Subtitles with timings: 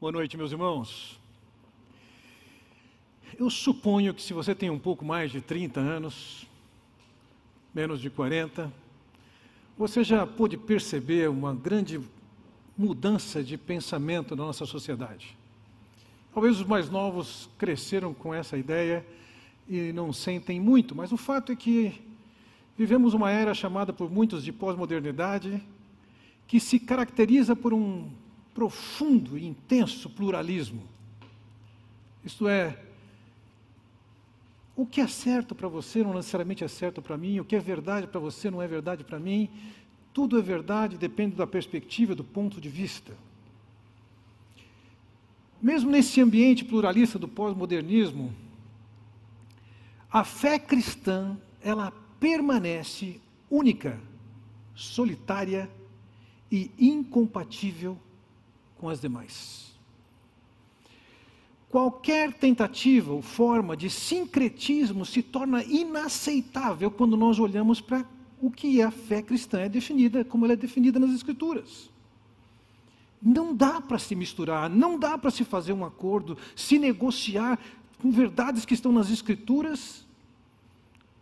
[0.00, 1.20] Boa noite, meus irmãos.
[3.38, 6.46] Eu suponho que se você tem um pouco mais de 30 anos,
[7.74, 8.72] menos de 40,
[9.76, 12.00] você já pôde perceber uma grande
[12.78, 15.36] mudança de pensamento na nossa sociedade.
[16.32, 19.06] Talvez os mais novos cresceram com essa ideia
[19.68, 22.00] e não sentem muito, mas o fato é que
[22.74, 25.62] vivemos uma era chamada por muitos de pós-modernidade,
[26.46, 28.08] que se caracteriza por um
[28.54, 30.82] profundo e intenso pluralismo.
[32.24, 32.78] Isto é,
[34.76, 37.60] o que é certo para você não necessariamente é certo para mim, o que é
[37.60, 39.48] verdade para você não é verdade para mim.
[40.12, 43.14] Tudo é verdade, depende da perspectiva, do ponto de vista.
[45.62, 48.34] Mesmo nesse ambiente pluralista do pós-modernismo,
[50.10, 54.00] a fé cristã, ela permanece única,
[54.74, 55.70] solitária
[56.50, 57.98] e incompatível
[58.80, 59.70] com as demais.
[61.68, 68.04] Qualquer tentativa ou forma de sincretismo se torna inaceitável quando nós olhamos para
[68.40, 71.90] o que a fé cristã é definida, como ela é definida nas Escrituras.
[73.22, 77.58] Não dá para se misturar, não dá para se fazer um acordo, se negociar
[78.00, 80.06] com verdades que estão nas Escrituras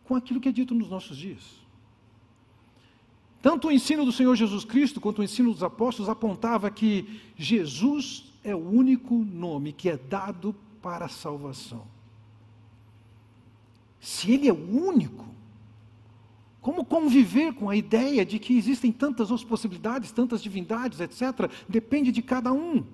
[0.04, 1.42] com aquilo que é dito nos nossos dias.
[3.40, 8.32] Tanto o ensino do Senhor Jesus Cristo quanto o ensino dos apóstolos apontava que Jesus
[8.42, 11.86] é o único nome que é dado para a salvação.
[14.00, 15.26] Se ele é o único,
[16.60, 22.10] como conviver com a ideia de que existem tantas outras possibilidades, tantas divindades, etc., depende
[22.10, 22.84] de cada um.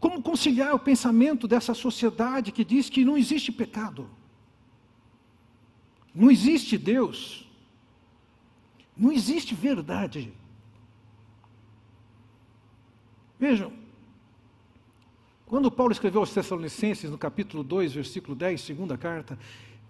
[0.00, 4.08] Como conciliar o pensamento dessa sociedade que diz que não existe pecado,
[6.14, 7.43] não existe Deus,
[8.96, 10.32] não existe verdade.
[13.38, 13.72] Vejam,
[15.46, 19.38] quando Paulo escreveu aos Tessalonicenses, no capítulo 2, versículo 10, segunda carta,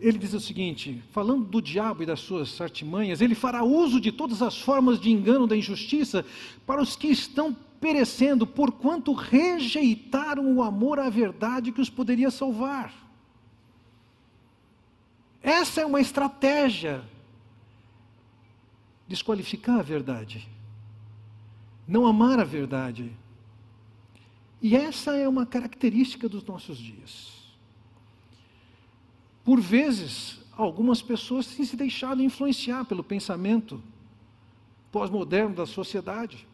[0.00, 4.10] ele diz o seguinte: falando do diabo e das suas artimanhas, ele fará uso de
[4.10, 6.24] todas as formas de engano da injustiça
[6.66, 12.92] para os que estão perecendo, porquanto rejeitaram o amor à verdade que os poderia salvar.
[15.42, 17.04] Essa é uma estratégia
[19.06, 20.48] desqualificar a verdade,
[21.86, 23.12] não amar a verdade.
[24.60, 27.34] E essa é uma característica dos nossos dias.
[29.44, 33.82] Por vezes, algumas pessoas têm se deixado influenciar pelo pensamento
[34.90, 36.46] pós-moderno da sociedade.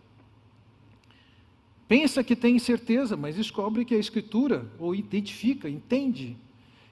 [1.87, 6.37] Pensa que tem certeza, mas descobre que a Escritura, ou identifica, entende,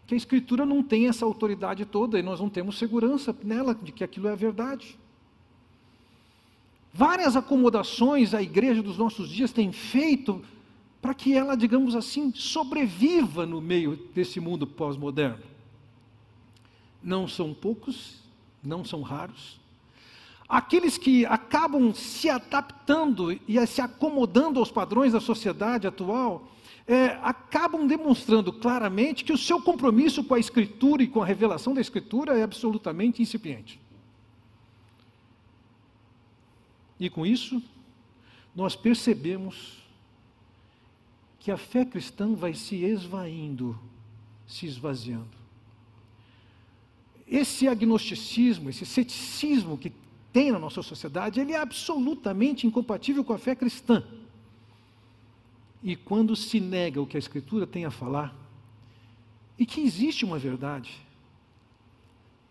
[0.06, 3.92] que a Escritura não tem essa autoridade toda e nós não temos segurança nela de
[3.92, 4.98] que aquilo é a verdade.
[6.98, 10.44] Várias acomodações a igreja dos nossos dias tem feito
[11.00, 15.44] para que ela, digamos assim, sobreviva no meio desse mundo pós-moderno.
[17.00, 18.16] Não são poucos,
[18.60, 19.60] não são raros.
[20.48, 26.48] Aqueles que acabam se adaptando e se acomodando aos padrões da sociedade atual,
[26.84, 31.72] é, acabam demonstrando claramente que o seu compromisso com a Escritura e com a revelação
[31.72, 33.78] da Escritura é absolutamente incipiente.
[36.98, 37.62] E com isso,
[38.54, 39.78] nós percebemos
[41.38, 43.78] que a fé cristã vai se esvaindo,
[44.46, 45.38] se esvaziando.
[47.26, 49.92] Esse agnosticismo, esse ceticismo que
[50.32, 54.02] tem na nossa sociedade, ele é absolutamente incompatível com a fé cristã.
[55.82, 58.34] E quando se nega o que a Escritura tem a falar,
[59.58, 60.96] e que existe uma verdade,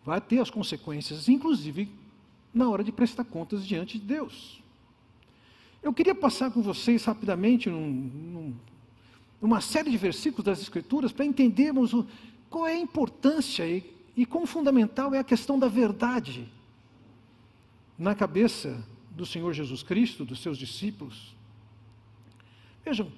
[0.05, 1.89] vai ter as consequências, inclusive
[2.53, 4.61] na hora de prestar contas diante de Deus.
[5.81, 8.55] Eu queria passar com vocês rapidamente num, num,
[9.41, 12.05] uma série de versículos das Escrituras para entendermos o,
[12.49, 13.83] qual é a importância e,
[14.15, 16.47] e quão fundamental é a questão da verdade
[17.97, 21.35] na cabeça do Senhor Jesus Cristo, dos seus discípulos.
[22.85, 23.11] Vejam,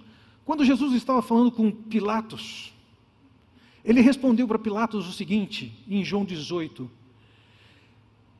[0.45, 2.73] quando Jesus estava falando com Pilatos,
[3.83, 6.89] ele respondeu para Pilatos o seguinte, em João 18: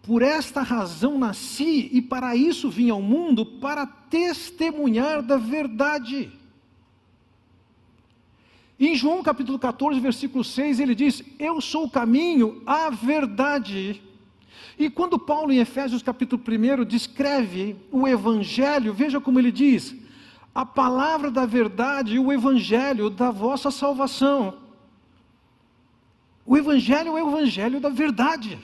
[0.10, 6.32] por esta razão nasci e para isso vim ao mundo, para testemunhar da verdade.
[8.80, 14.02] Em João capítulo 14, versículo 6, ele diz: Eu sou o caminho, a verdade.
[14.80, 19.96] E quando Paulo, em Efésios capítulo 1, descreve o Evangelho, veja como ele diz:
[20.56, 24.58] a palavra da verdade e o Evangelho da vossa salvação.
[26.44, 28.58] O Evangelho é o Evangelho da verdade.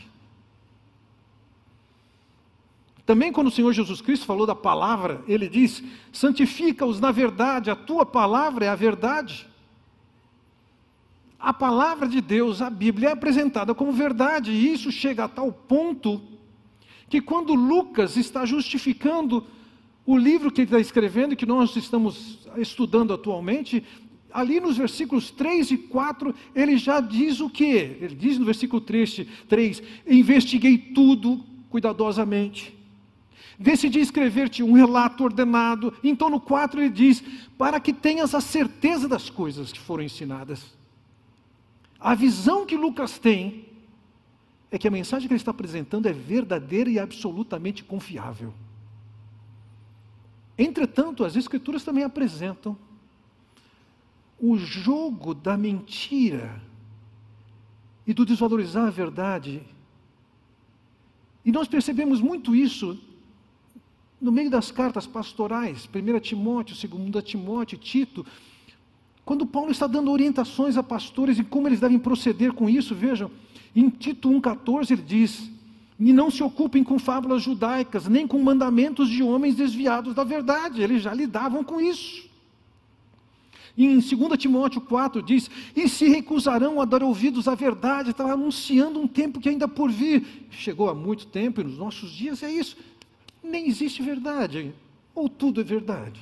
[3.05, 7.75] Também quando o Senhor Jesus Cristo falou da palavra, ele diz: santifica-os na verdade, a
[7.75, 9.47] tua palavra é a verdade.
[11.39, 15.51] A palavra de Deus, a Bíblia, é apresentada como verdade, e isso chega a tal
[15.51, 16.21] ponto
[17.07, 19.45] que quando Lucas está justificando
[20.05, 23.83] o livro que ele está escrevendo e que nós estamos estudando atualmente,
[24.31, 27.63] ali nos versículos 3 e 4, ele já diz o que?
[27.63, 32.75] Ele diz no versículo 3, 3 investiguei tudo cuidadosamente,
[33.57, 35.93] decidi escrever-te um relato ordenado.
[36.03, 37.23] Então no 4 ele diz:
[37.57, 40.75] para que tenhas a certeza das coisas que foram ensinadas.
[41.99, 43.65] A visão que Lucas tem
[44.69, 48.53] é que a mensagem que ele está apresentando é verdadeira e absolutamente confiável.
[50.57, 52.77] Entretanto, as Escrituras também apresentam
[54.39, 56.61] o jogo da mentira
[58.05, 59.61] e do desvalorizar a verdade.
[61.43, 62.99] E nós percebemos muito isso
[64.25, 68.25] no meio das cartas pastorais, 1 Timóteo, 2 Timóteo, Tito,
[69.23, 73.29] quando Paulo está dando orientações a pastores e como eles devem proceder com isso, vejam,
[73.75, 75.51] em Tito 1,14 ele diz:
[75.99, 80.81] e não se ocupem com fábulas judaicas, nem com mandamentos de homens desviados da verdade,
[80.81, 82.27] eles já lidavam com isso.
[83.77, 88.99] Em 2 Timóteo 4 diz: E se recusarão a dar ouvidos à verdade, está anunciando
[88.99, 90.47] um tempo que ainda por vir.
[90.49, 92.75] Chegou há muito tempo e nos nossos dias é isso.
[93.45, 94.73] Nem existe verdade,
[95.13, 96.19] ou tudo é verdade.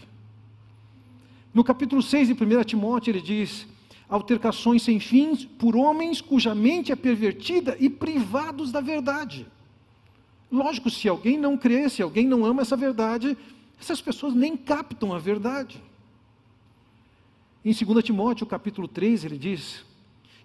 [1.54, 3.66] No capítulo 6 de 1 Timóteo ele diz:
[4.10, 9.48] Altercações sem fins por homens cuja mente é pervertida e privados da verdade.
[10.52, 13.38] Lógico, se alguém não crê, se alguém não ama essa verdade,
[13.80, 15.82] essas pessoas nem captam a verdade.
[17.64, 19.86] Em 2 Timóteo, capítulo 3, ele diz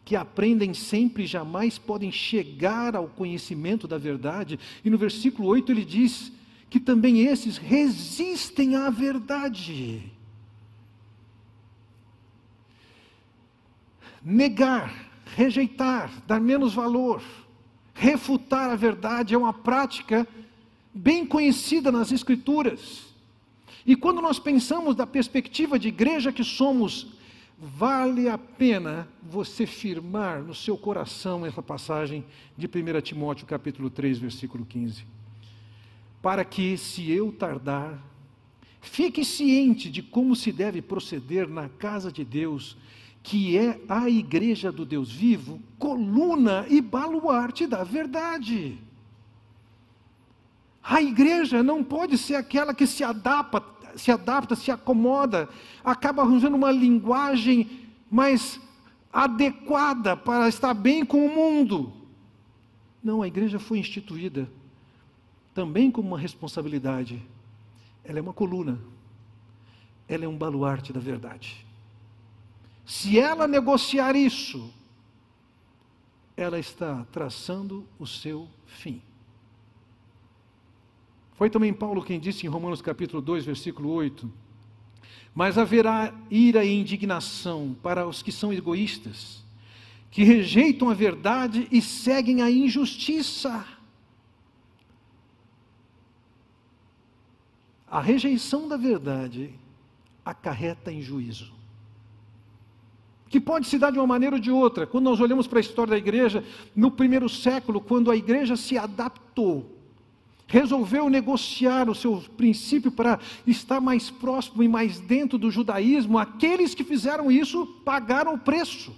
[0.05, 4.59] que aprendem sempre e jamais podem chegar ao conhecimento da verdade.
[4.85, 6.33] E no versículo 8 ele diz
[6.69, 10.13] que também esses resistem à verdade.
[14.23, 14.93] Negar,
[15.35, 17.23] rejeitar, dar menos valor
[17.99, 20.27] refutar a verdade é uma prática
[20.95, 23.09] bem conhecida nas Escrituras.
[23.85, 27.09] E quando nós pensamos da perspectiva de igreja que somos,
[27.59, 32.25] vale a pena você firmar no seu coração essa passagem
[32.57, 35.05] de 1 Timóteo capítulo 3, versículo 15.
[36.21, 38.03] Para que, se eu tardar,
[38.81, 42.77] fique ciente de como se deve proceder na casa de Deus,
[43.23, 48.79] que é a igreja do Deus vivo, coluna e baluarte da verdade.
[50.83, 53.63] A igreja não pode ser aquela que se adapta,
[53.97, 55.49] se adapta, se acomoda,
[55.85, 57.69] acaba arranjando uma linguagem
[58.11, 58.61] mais
[59.13, 61.93] adequada para estar bem com o mundo.
[63.05, 64.49] Não, a igreja foi instituída
[65.59, 67.21] também como uma responsabilidade.
[68.05, 68.79] Ela é uma coluna.
[70.07, 71.67] Ela é um baluarte da verdade.
[72.87, 74.73] Se ela negociar isso,
[76.37, 79.03] ela está traçando o seu fim.
[81.33, 84.33] Foi também Paulo quem disse em Romanos capítulo 2, versículo 8:
[85.35, 89.45] Mas haverá ira e indignação para os que são egoístas,
[90.09, 93.78] que rejeitam a verdade e seguem a injustiça.
[97.91, 99.55] A rejeição da verdade
[100.25, 101.59] acarreta em juízo
[103.29, 104.87] que pode se dar de uma maneira ou de outra.
[104.87, 106.43] Quando nós olhamos para a história da igreja,
[106.75, 109.77] no primeiro século, quando a igreja se adaptou,
[110.47, 116.75] resolveu negociar o seu princípio para estar mais próximo e mais dentro do judaísmo, aqueles
[116.75, 118.95] que fizeram isso pagaram o preço,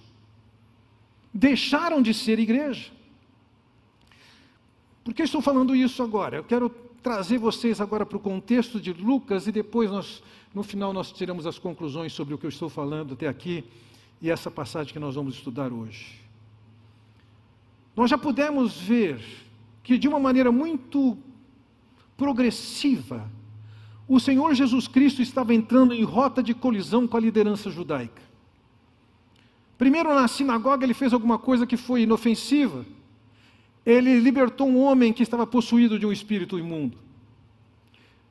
[1.35, 2.92] deixaram de ser igreja.
[5.02, 6.37] Por que estou falando isso agora?
[6.37, 6.70] Eu quero
[7.02, 10.23] trazer vocês agora para o contexto de Lucas e depois nós,
[10.54, 13.64] no final, nós tiramos as conclusões sobre o que eu estou falando até aqui
[14.21, 16.21] e essa passagem que nós vamos estudar hoje.
[17.97, 19.21] Nós já pudemos ver
[19.83, 21.16] que, de uma maneira muito
[22.16, 23.30] progressiva,
[24.07, 28.23] o Senhor Jesus Cristo estava entrando em rota de colisão com a liderança judaica.
[29.78, 32.85] Primeiro, na sinagoga, ele fez alguma coisa que foi inofensiva.
[33.84, 36.99] Ele libertou um homem que estava possuído de um espírito imundo.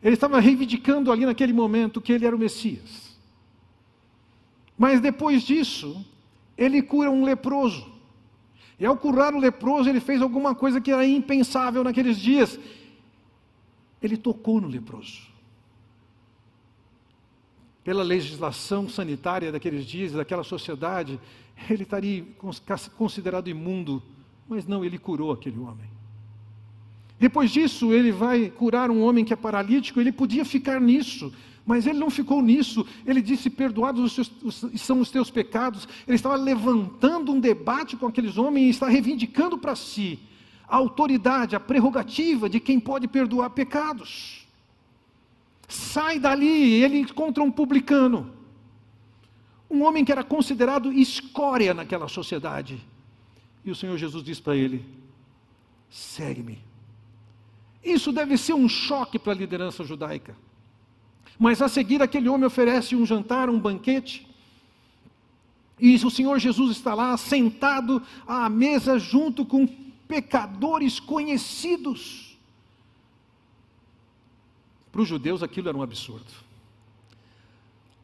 [0.01, 3.18] Ele estava reivindicando ali naquele momento que ele era o Messias.
[4.77, 6.06] Mas depois disso,
[6.58, 7.86] ele cura um leproso.
[8.79, 12.58] E ao curar o leproso, ele fez alguma coisa que era impensável naqueles dias.
[14.01, 15.27] Ele tocou no leproso.
[17.84, 21.20] Pela legislação sanitária daqueles dias, daquela sociedade,
[21.70, 22.25] ele estaria
[22.96, 24.01] considerado imundo,
[24.50, 25.88] mas não, ele curou aquele homem.
[27.20, 31.32] Depois disso, ele vai curar um homem que é paralítico, ele podia ficar nisso,
[31.65, 32.84] mas ele não ficou nisso.
[33.06, 35.88] Ele disse: Perdoados os seus, os, são os teus pecados.
[36.08, 40.18] Ele estava levantando um debate com aqueles homens e está reivindicando para si
[40.68, 44.48] a autoridade, a prerrogativa de quem pode perdoar pecados.
[45.68, 48.32] Sai dali, ele encontra um publicano,
[49.70, 52.84] um homem que era considerado escória naquela sociedade.
[53.70, 54.84] E o Senhor Jesus diz para ele:
[55.92, 56.58] segue-me.
[57.84, 60.36] Isso deve ser um choque para a liderança judaica.
[61.38, 64.28] Mas a seguir, aquele homem oferece um jantar, um banquete.
[65.80, 69.68] E o Senhor Jesus está lá, sentado à mesa, junto com
[70.08, 72.36] pecadores conhecidos.
[74.92, 76.26] Para os judeus, aquilo era um absurdo.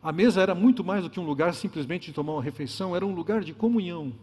[0.02, 3.04] A mesa era muito mais do que um lugar simplesmente de tomar uma refeição, era
[3.04, 4.14] um lugar de comunhão.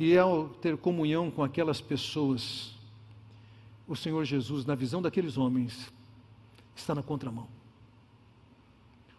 [0.00, 2.72] E ao ter comunhão com aquelas pessoas,
[3.86, 5.92] o Senhor Jesus, na visão daqueles homens,
[6.74, 7.46] está na contramão.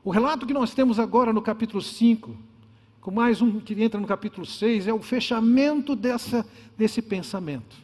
[0.03, 2.35] O relato que nós temos agora no capítulo 5,
[3.00, 6.43] com mais um que entra no capítulo 6, é o fechamento dessa,
[6.75, 7.77] desse pensamento.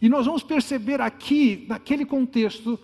[0.00, 2.78] E nós vamos perceber aqui, naquele contexto,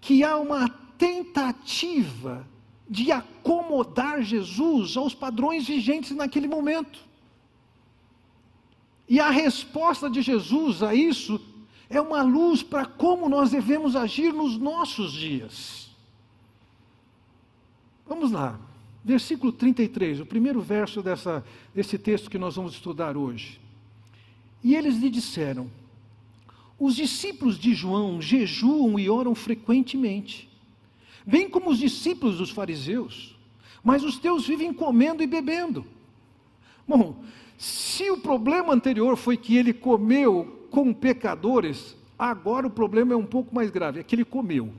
[0.00, 2.48] que há uma tentativa
[2.88, 7.12] de acomodar Jesus aos padrões vigentes naquele momento.
[9.08, 11.40] E a resposta de Jesus a isso
[11.88, 15.90] é uma luz para como nós devemos agir nos nossos dias.
[18.06, 18.58] Vamos lá,
[19.04, 21.44] versículo 33, o primeiro verso dessa,
[21.74, 23.60] desse texto que nós vamos estudar hoje.
[24.62, 25.70] E eles lhe disseram:
[26.78, 30.48] Os discípulos de João jejuam e oram frequentemente,
[31.26, 33.36] bem como os discípulos dos fariseus,
[33.82, 35.86] mas os teus vivem comendo e bebendo.
[36.88, 37.22] Bom,
[37.64, 43.24] se o problema anterior foi que ele comeu com pecadores, agora o problema é um
[43.24, 44.70] pouco mais grave, é que ele comeu.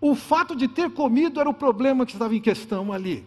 [0.00, 3.24] O fato de ter comido era o problema que estava em questão ali.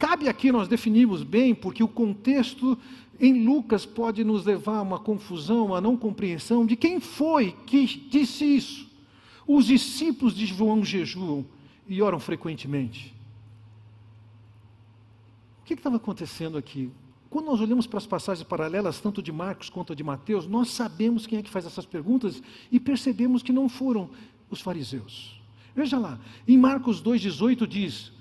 [0.00, 2.76] Cabe aqui nós definirmos bem, porque o contexto
[3.20, 7.86] em Lucas pode nos levar a uma confusão, uma não compreensão de quem foi que
[8.10, 8.90] disse isso.
[9.46, 11.46] Os discípulos de João jejuam
[11.86, 13.17] e oram frequentemente.
[15.68, 16.90] Que estava acontecendo aqui?
[17.28, 21.26] Quando nós olhamos para as passagens paralelas, tanto de Marcos quanto de Mateus, nós sabemos
[21.26, 24.08] quem é que faz essas perguntas e percebemos que não foram
[24.48, 25.38] os fariseus.
[25.76, 28.12] Veja lá, em Marcos 2,18 diz: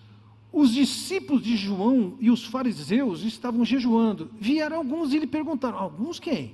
[0.52, 4.30] Os discípulos de João e os fariseus estavam jejuando.
[4.38, 6.54] Vieram alguns e lhe perguntaram: Alguns quem?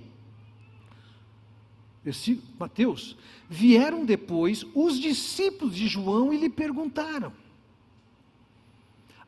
[2.59, 3.17] Mateus.
[3.50, 7.33] Vieram depois os discípulos de João e lhe perguntaram: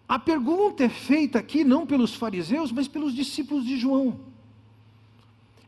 [0.08, 4.20] a pergunta é feita aqui não pelos fariseus, mas pelos discípulos de João.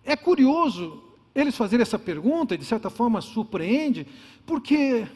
[0.03, 1.03] É curioso
[1.33, 4.07] eles fazerem essa pergunta, e de certa forma surpreende,
[4.45, 5.07] porque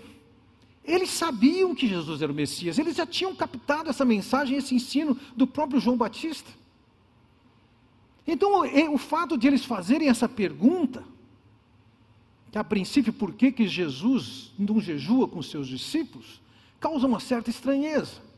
[0.84, 5.18] eles sabiam que Jesus era o Messias, eles já tinham captado essa mensagem, esse ensino
[5.36, 6.50] do próprio João Batista.
[8.26, 8.64] Então,
[8.94, 11.04] o fato de eles fazerem essa pergunta,
[12.52, 16.42] que a princípio, por que, que Jesus não jejua com seus discípulos,
[16.80, 18.31] causa uma certa estranheza.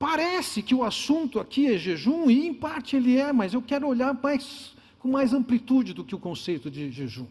[0.00, 3.86] Parece que o assunto aqui é jejum, e em parte ele é, mas eu quero
[3.86, 7.26] olhar mais, com mais amplitude do que o conceito de jejum.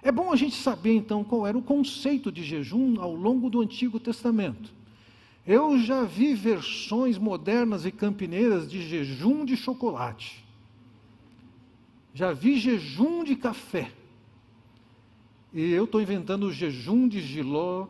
[0.00, 3.60] É bom a gente saber então qual era o conceito de jejum ao longo do
[3.60, 4.72] Antigo Testamento.
[5.44, 10.44] Eu já vi versões modernas e campineiras de jejum de chocolate.
[12.14, 13.90] Já vi jejum de café.
[15.52, 17.88] E eu estou inventando jejum de giló,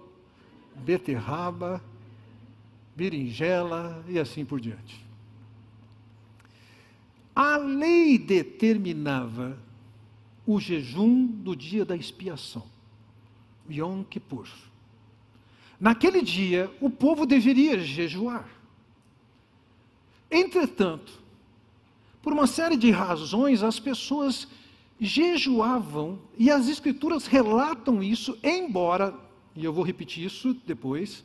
[0.74, 1.82] beterraba,
[2.96, 5.04] berinjela e assim por diante.
[7.34, 9.58] A lei determinava
[10.46, 12.64] o jejum do dia da expiação,
[13.68, 14.48] Yom Kippur.
[15.80, 18.48] Naquele dia, o povo deveria jejuar.
[20.30, 21.12] Entretanto,
[22.22, 24.48] por uma série de razões, as pessoas
[25.00, 29.14] jejuavam, e as Escrituras relatam isso, embora,
[29.54, 31.24] e eu vou repetir isso depois,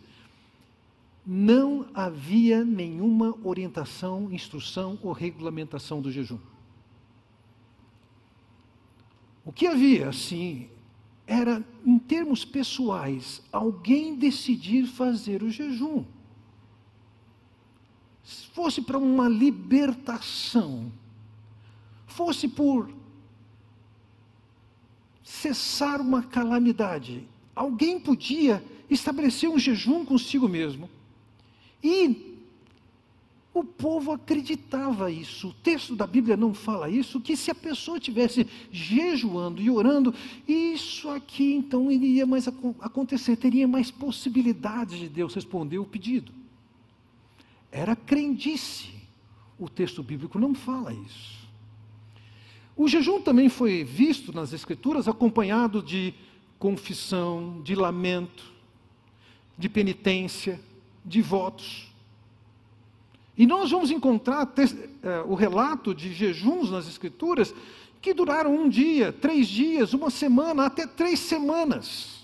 [1.31, 6.39] não havia nenhuma orientação, instrução ou regulamentação do jejum.
[9.45, 10.71] O que havia, sim,
[11.27, 16.03] era, em termos pessoais, alguém decidir fazer o jejum.
[18.23, 20.91] Se fosse para uma libertação,
[22.07, 22.91] fosse por
[25.23, 30.89] cessar uma calamidade, alguém podia estabelecer um jejum consigo mesmo
[31.83, 32.39] e
[33.59, 35.49] O povo acreditava isso.
[35.49, 40.13] O texto da Bíblia não fala isso, que se a pessoa tivesse jejuando e orando,
[40.47, 46.31] isso aqui então iria mais acontecer, teria mais possibilidades de Deus responder o pedido.
[47.71, 48.89] Era crendice.
[49.57, 51.39] O texto bíblico não fala isso.
[52.77, 56.13] O jejum também foi visto nas Escrituras acompanhado de
[56.57, 58.53] confissão, de lamento,
[59.57, 60.61] de penitência,
[61.03, 61.89] de votos.
[63.37, 64.51] E nós vamos encontrar
[65.01, 67.53] é, o relato de jejuns nas Escrituras
[68.01, 72.19] que duraram um dia, três dias, uma semana, até três semanas.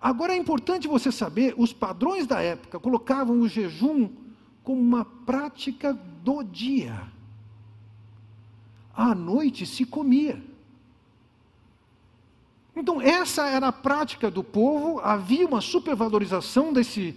[0.00, 4.10] Agora é importante você saber, os padrões da época colocavam o jejum
[4.62, 7.02] como uma prática do dia.
[8.94, 10.42] À noite se comia.
[12.76, 17.16] Então, essa era a prática do povo, havia uma supervalorização desse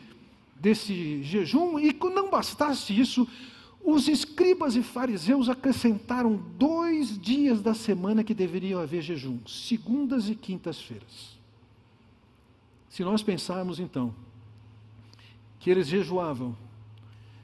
[0.59, 3.27] desse jejum, e não bastasse isso,
[3.81, 10.35] os escribas e fariseus acrescentaram dois dias da semana que deveriam haver jejum, segundas e
[10.35, 11.39] quintas-feiras.
[12.89, 14.13] Se nós pensarmos então
[15.59, 16.55] que eles jejuavam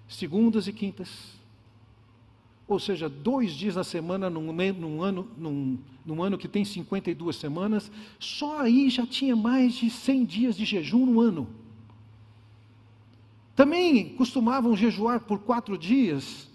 [0.07, 1.35] segundas e quintas,
[2.67, 7.36] ou seja, dois dias na semana num, num, ano, num, num ano que tem 52
[7.36, 11.48] semanas, só aí já tinha mais de 100 dias de jejum no ano.
[13.55, 16.50] Também costumavam jejuar por quatro dias,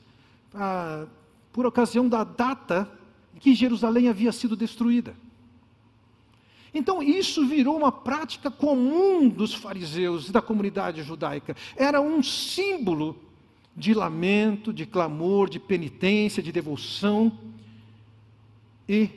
[0.52, 1.06] ah,
[1.52, 2.90] por ocasião da data
[3.38, 5.14] que Jerusalém havia sido destruída.
[6.74, 11.56] Então, isso virou uma prática comum dos fariseus e da comunidade judaica.
[11.76, 13.16] Era um símbolo
[13.76, 17.38] de lamento, de clamor, de penitência, de devoção.
[18.88, 19.08] E,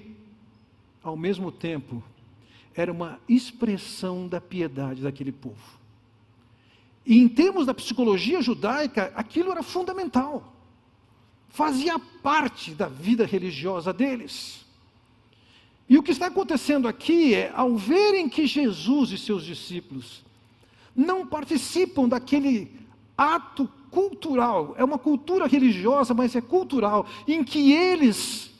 [1.01, 2.03] ao mesmo tempo,
[2.75, 5.79] era uma expressão da piedade daquele povo.
[7.05, 10.53] E em termos da psicologia judaica, aquilo era fundamental.
[11.49, 14.65] Fazia parte da vida religiosa deles.
[15.87, 20.23] E o que está acontecendo aqui é, ao verem que Jesus e seus discípulos
[20.95, 22.71] não participam daquele
[23.17, 28.51] ato cultural, é uma cultura religiosa, mas é cultural, em que eles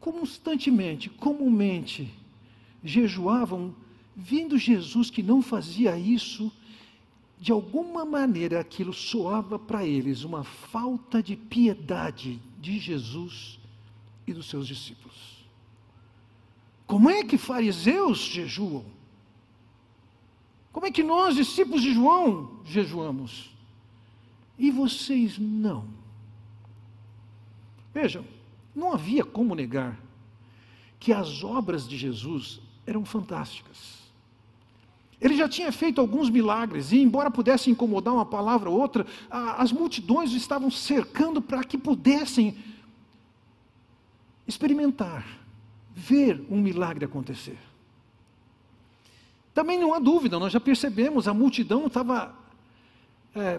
[0.00, 2.12] constantemente, comumente,
[2.82, 3.72] jejuavam,
[4.16, 6.50] vendo Jesus que não fazia isso,
[7.38, 13.60] de alguma maneira aquilo soava para eles uma falta de piedade de Jesus
[14.26, 15.46] e dos seus discípulos.
[16.84, 18.84] Como é que fariseus jejuam?
[20.72, 23.59] Como é que nós, discípulos de João, jejuamos?
[24.60, 25.86] E vocês não.
[27.94, 28.22] Vejam,
[28.76, 29.98] não havia como negar
[30.98, 34.00] que as obras de Jesus eram fantásticas.
[35.18, 39.72] Ele já tinha feito alguns milagres, e embora pudesse incomodar uma palavra ou outra, as
[39.72, 42.54] multidões estavam cercando para que pudessem
[44.46, 45.26] experimentar,
[45.94, 47.56] ver um milagre acontecer.
[49.54, 52.34] Também não há dúvida, nós já percebemos, a multidão estava
[53.34, 53.58] é,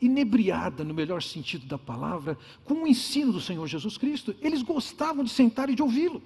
[0.00, 4.34] inebriada, no melhor sentido da palavra, com o ensino do Senhor Jesus Cristo.
[4.40, 6.22] Eles gostavam de sentar e de ouvi-lo.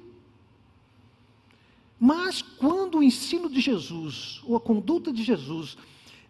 [1.98, 5.76] Mas quando o ensino de Jesus, ou a conduta de Jesus,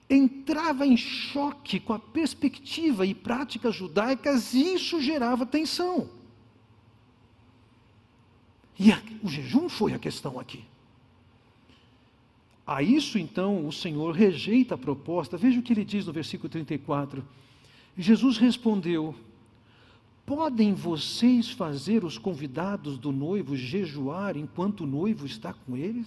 [0.09, 6.11] entrava em choque com a perspectiva e práticas judaicas, isso gerava tensão.
[8.77, 10.65] E a, o jejum foi a questão aqui.
[12.71, 15.37] A isso então o Senhor rejeita a proposta.
[15.37, 17.27] Veja o que ele diz no versículo 34.
[17.99, 19.13] Jesus respondeu:
[20.25, 26.07] Podem vocês fazer os convidados do noivo jejuar enquanto o noivo está com eles?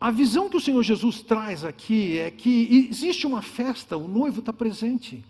[0.00, 4.38] A visão que o Senhor Jesus traz aqui é que existe uma festa, o noivo
[4.38, 5.24] está presente.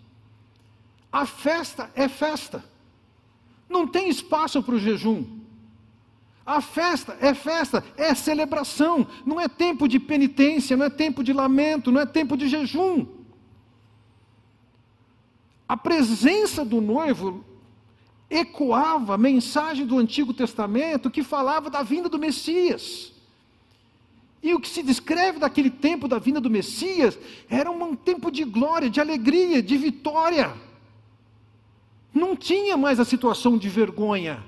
[1.11, 2.63] A festa é festa,
[3.67, 5.38] não tem espaço para o jejum.
[6.49, 11.31] A festa é festa, é celebração, não é tempo de penitência, não é tempo de
[11.31, 13.05] lamento, não é tempo de jejum.
[15.67, 17.45] A presença do noivo
[18.31, 23.13] ecoava a mensagem do Antigo Testamento que falava da vinda do Messias.
[24.41, 28.43] E o que se descreve daquele tempo da vinda do Messias era um tempo de
[28.43, 30.51] glória, de alegria, de vitória.
[32.11, 34.43] Não tinha mais a situação de vergonha,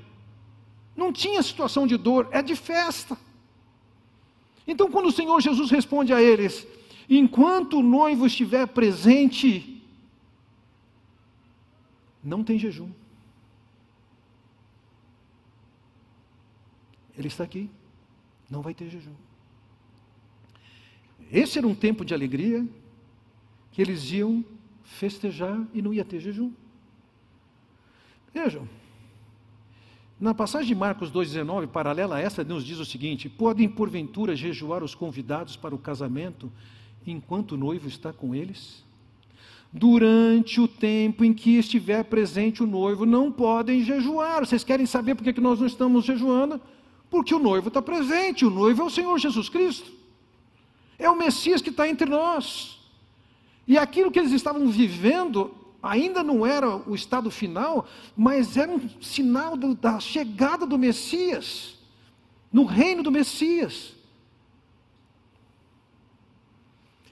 [1.02, 3.18] não tinha situação de dor, é de festa.
[4.68, 6.68] Então, quando o Senhor Jesus responde a eles:
[7.10, 9.84] enquanto o noivo estiver presente,
[12.24, 12.92] não tem jejum.
[17.18, 17.70] Ele está aqui,
[18.50, 19.16] não vai ter jejum.
[21.32, 22.66] esse era um tempo de alegria,
[23.72, 24.46] que eles iam
[24.84, 26.52] festejar e não ia ter jejum.
[28.34, 28.68] Vejam,
[30.22, 34.84] na passagem de Marcos 2,19, paralela a essa, nos diz o seguinte: Podem porventura jejuar
[34.84, 36.52] os convidados para o casamento
[37.08, 38.86] enquanto o noivo está com eles?
[39.74, 44.46] Durante o tempo em que estiver presente o noivo, não podem jejuar.
[44.46, 46.62] Vocês querem saber por que nós não estamos jejuando?
[47.10, 49.92] Porque o noivo está presente, o noivo é o Senhor Jesus Cristo.
[51.00, 52.80] É o Messias que está entre nós.
[53.68, 58.90] E aquilo que eles estavam vivendo ainda não era o estado final, mas era um
[59.02, 61.78] sinal do, da chegada do Messias,
[62.52, 63.94] no reino do Messias.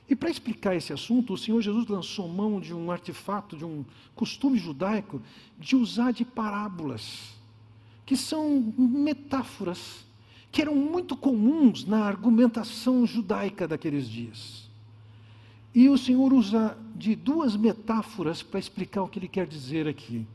[0.10, 3.86] E para explicar esse assunto, o Senhor Jesus lançou mão de um artefato, de um
[4.15, 5.21] costume judaico,
[5.58, 7.36] de usar de parábolas,
[8.05, 10.03] que são metáforas,
[10.51, 14.68] que eram muito comuns na argumentação judaica daqueles dias.
[15.73, 20.25] E o Senhor usa de duas metáforas para explicar o que ele quer dizer aqui.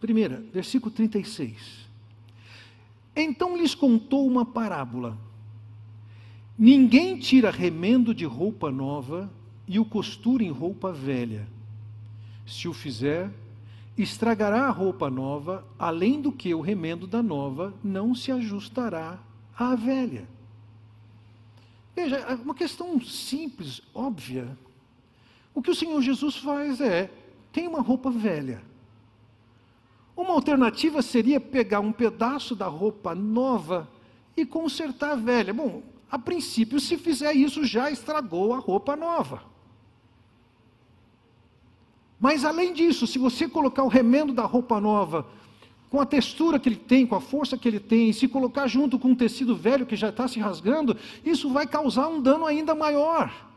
[0.00, 1.88] Primeira, versículo 36.
[3.14, 5.18] Então lhes contou uma parábola.
[6.56, 9.30] Ninguém tira remendo de roupa nova
[9.66, 11.46] e o costura em roupa velha.
[12.46, 13.30] Se o fizer,
[13.96, 19.18] estragará a roupa nova, além do que o remendo da nova não se ajustará
[19.56, 20.26] à velha.
[21.98, 24.56] Veja, é uma questão simples, óbvia.
[25.52, 27.10] O que o Senhor Jesus faz é:
[27.50, 28.62] tem uma roupa velha.
[30.16, 33.88] Uma alternativa seria pegar um pedaço da roupa nova
[34.36, 35.52] e consertar a velha.
[35.52, 39.42] Bom, a princípio, se fizer isso, já estragou a roupa nova.
[42.20, 45.26] Mas além disso, se você colocar o remendo da roupa nova
[45.90, 48.66] com a textura que ele tem, com a força que ele tem, e se colocar
[48.66, 52.44] junto com um tecido velho que já está se rasgando, isso vai causar um dano
[52.44, 53.47] ainda maior.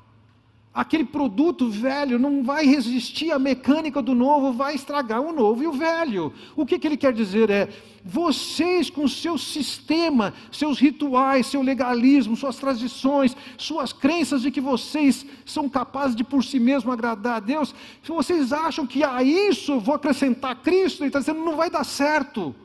[0.74, 5.68] Aquele produto velho não vai resistir à mecânica do novo, vai estragar o novo e
[5.68, 6.34] o velho.
[6.56, 7.68] O que, que ele quer dizer é:
[8.06, 15.26] vocês, com seu sistema, seus rituais, seu legalismo, suas tradições, suas crenças de que vocês
[15.46, 19.78] são capazes de por si mesmo agradar a Deus, se vocês acham que a isso
[19.78, 22.56] vou acrescentar Cristo, ele está dizendo: não vai dar certo.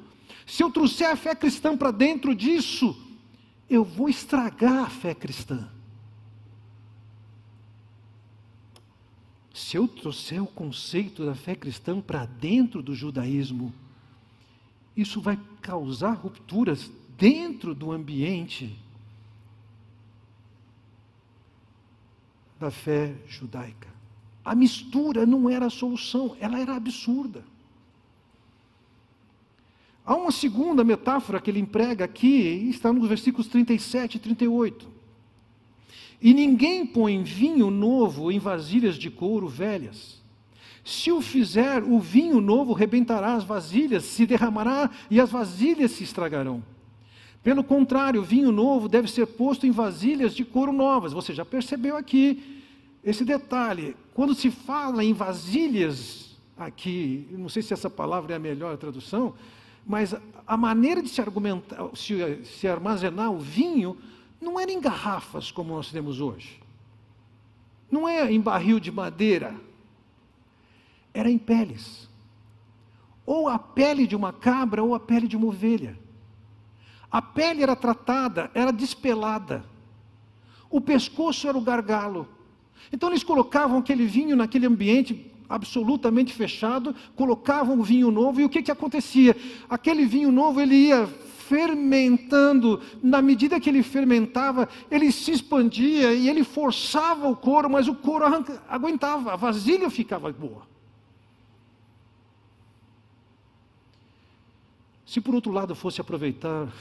[0.46, 2.96] Se eu trouxer a fé cristã para dentro disso,
[3.68, 5.68] eu vou estragar a fé cristã.
[9.56, 13.72] Se eu trouxer o conceito da fé cristã para dentro do judaísmo,
[14.94, 18.78] isso vai causar rupturas dentro do ambiente
[22.60, 23.88] da fé judaica.
[24.44, 27.42] A mistura não era a solução, ela era absurda.
[30.04, 34.95] Há uma segunda metáfora que ele emprega aqui, está nos versículos 37 e 38.
[36.20, 40.22] E ninguém põe vinho novo em vasilhas de couro velhas.
[40.84, 46.04] Se o fizer, o vinho novo rebentará as vasilhas, se derramará e as vasilhas se
[46.04, 46.62] estragarão.
[47.42, 51.12] Pelo contrário, o vinho novo deve ser posto em vasilhas de couro novas.
[51.12, 52.62] Você já percebeu aqui
[53.04, 53.96] esse detalhe.
[54.14, 59.34] Quando se fala em vasilhas, aqui, não sei se essa palavra é a melhor tradução,
[59.86, 60.14] mas
[60.46, 61.22] a maneira de se,
[61.94, 63.96] se, se armazenar o vinho
[64.40, 66.60] não era em garrafas como nós temos hoje.
[67.90, 69.54] Não é em barril de madeira.
[71.14, 72.08] Era em peles.
[73.24, 75.98] Ou a pele de uma cabra ou a pele de uma ovelha.
[77.10, 79.64] A pele era tratada, era despelada.
[80.68, 82.28] O pescoço era o gargalo.
[82.92, 88.48] Então eles colocavam aquele vinho naquele ambiente absolutamente fechado, colocavam o vinho novo e o
[88.48, 89.36] que, que acontecia?
[89.70, 91.08] Aquele vinho novo ele ia
[91.48, 97.88] fermentando, na medida que ele fermentava, ele se expandia e ele forçava o couro, mas
[97.88, 100.66] o couro arranca, aguentava, a vasilha ficava boa.
[105.06, 106.72] Se por outro lado fosse aproveitar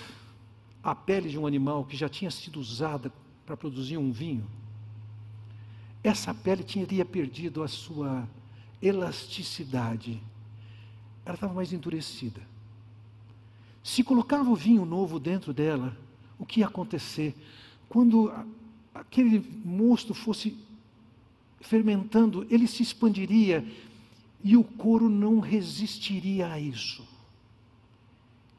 [0.83, 3.11] a pele de um animal que já tinha sido usada
[3.45, 4.45] para produzir um vinho,
[6.03, 8.27] essa pele teria perdido a sua
[8.81, 10.21] elasticidade,
[11.25, 12.54] ela estava mais endurecida.
[13.85, 15.95] Se colocava o vinho novo dentro dela,
[16.39, 17.35] o que ia acontecer?
[17.87, 18.33] Quando
[18.91, 20.57] aquele mosto fosse
[21.61, 23.63] fermentando, ele se expandiria
[24.43, 27.07] e o couro não resistiria a isso.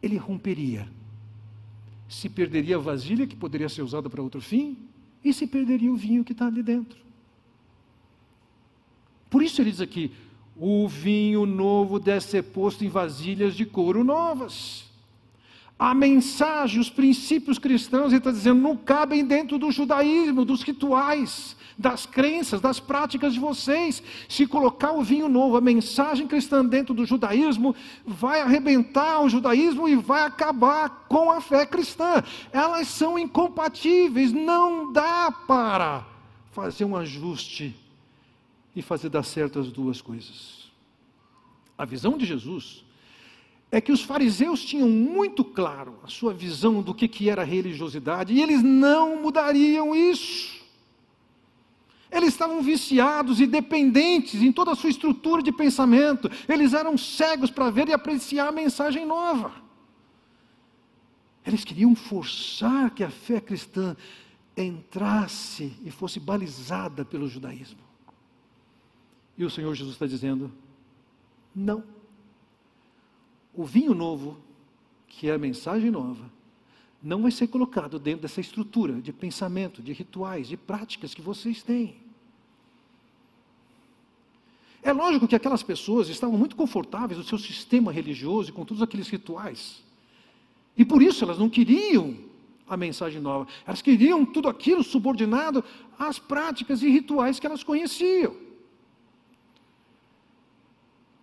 [0.01, 0.89] Ele romperia.
[2.09, 4.79] Se perderia a vasilha, que poderia ser usada para outro fim,
[5.25, 7.01] e se perderia o vinho que está ali dentro.
[9.29, 10.13] Por isso ele diz aqui:
[10.57, 14.86] o vinho novo deve ser posto em vasilhas de couro novas
[15.79, 21.55] A mensagem, os princípios cristãos, ele está dizendo, não cabem dentro do judaísmo, dos rituais,
[21.77, 24.03] das crenças, das práticas de vocês.
[24.27, 29.87] Se colocar o vinho novo, a mensagem cristã dentro do judaísmo, vai arrebentar o judaísmo
[29.87, 32.25] e vai acabar com a fé cristã.
[32.51, 36.07] Elas são incompatíveis, não dá para
[36.53, 37.77] fazer um ajuste
[38.75, 40.71] e fazer dar certo as duas coisas.
[41.77, 42.86] A visão de Jesus
[43.71, 48.33] é que os fariseus tinham muito claro a sua visão do que, que era religiosidade
[48.33, 50.57] e eles não mudariam isso.
[52.11, 57.51] Eles estavam viciados e dependentes em toda a sua estrutura de pensamento, eles eram cegos
[57.51, 59.53] para ver e apreciar a mensagem nova.
[61.45, 63.97] Eles queriam forçar que a fé cristã
[64.57, 67.81] entrasse e fosse balizada pelo judaísmo.
[69.37, 70.51] E o Senhor Jesus está dizendo:
[71.55, 71.96] não.
[73.57, 74.37] O vinho novo,
[75.09, 76.31] que é a mensagem nova,
[77.03, 81.63] não vai ser colocado dentro dessa estrutura de pensamento, de rituais, de práticas que vocês
[81.63, 81.97] têm.
[84.83, 88.83] É lógico que aquelas pessoas estavam muito confortáveis no seu sistema religioso e com todos
[88.83, 89.83] aqueles rituais.
[90.77, 92.17] E por isso elas não queriam
[92.69, 93.49] a mensagem nova.
[93.67, 95.65] Elas queriam tudo aquilo subordinado
[95.99, 98.37] às práticas e rituais que elas conheciam.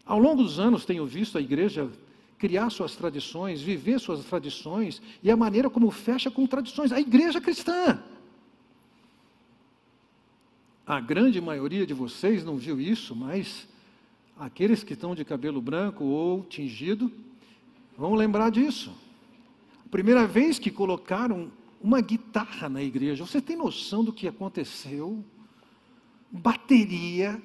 [0.05, 1.89] Ao longo dos anos tenho visto a igreja
[2.43, 6.91] criar suas tradições, viver suas tradições e a maneira como fecha com tradições.
[6.91, 8.03] A igreja cristã.
[10.85, 13.65] A grande maioria de vocês não viu isso, mas
[14.37, 17.09] aqueles que estão de cabelo branco ou tingido
[17.97, 18.91] vão lembrar disso.
[19.89, 21.49] Primeira vez que colocaram
[21.81, 25.23] uma guitarra na igreja, você tem noção do que aconteceu?
[26.29, 27.41] Bateria,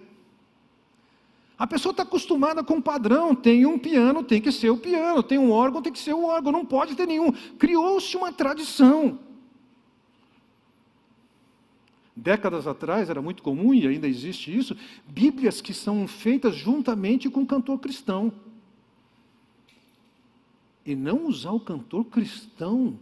[1.59, 5.25] a pessoa está acostumada com um padrão, tem um piano, tem que ser o piano,
[5.25, 7.33] tem um órgão, tem que ser o órgão, não pode ter nenhum.
[7.59, 9.19] Criou-se uma tradição.
[12.15, 14.77] Décadas atrás era muito comum, e ainda existe isso,
[15.09, 18.33] Bíblias que são feitas juntamente com o cantor cristão.
[20.87, 22.97] E não usar o cantor cristão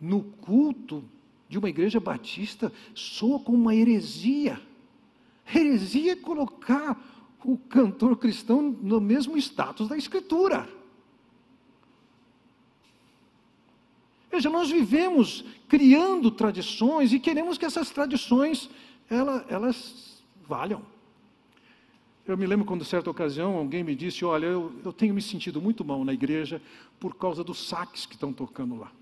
[0.00, 1.04] no culto
[1.48, 4.60] de uma igreja batista soa como uma heresia.
[5.52, 10.68] Heresia é colocar o cantor cristão no mesmo status da Escritura.
[14.30, 18.70] Veja, nós vivemos criando tradições e queremos que essas tradições
[19.08, 20.82] elas, elas valham.
[22.26, 25.60] Eu me lembro quando, certa ocasião, alguém me disse: Olha, eu, eu tenho me sentido
[25.60, 26.62] muito mal na igreja
[27.00, 28.92] por causa dos saques que estão tocando lá.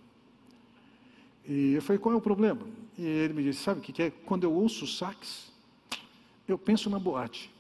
[1.46, 2.62] E eu falei: Qual é o problema?
[2.96, 4.10] E ele me disse: Sabe o que é?
[4.10, 5.52] Quando eu ouço saques,
[6.46, 7.50] eu penso na boate.